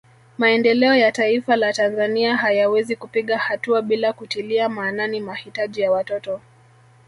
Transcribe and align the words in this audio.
Maendeleo 0.37 0.95
ya 0.95 1.11
Taifa 1.11 1.55
la 1.55 1.73
Tanzania 1.73 2.35
hayawezi 2.37 2.95
kupiga 2.95 3.37
hatua 3.37 3.81
bila 3.81 4.13
kutilia 4.13 4.69
maanani 4.69 5.19
mahitaji 5.21 5.81
ya 5.81 5.91
watoto 5.91 6.41